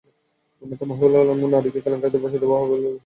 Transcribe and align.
অন্যথায় 0.61 0.89
মাহবুবুলকে 0.89 1.47
নারী 1.47 1.69
কেলেঙ্কারিতে 1.75 2.17
ফাঁসিয়ে 2.21 2.41
দেওয়া 2.43 2.57
হবে 2.59 2.69
বলে 2.71 2.81
হুমকি 2.81 2.87
দেওয়া 2.87 2.89
হয়। 2.89 2.99